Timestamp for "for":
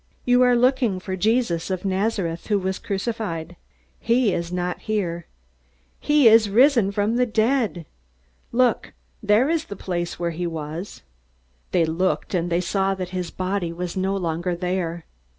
0.99-1.15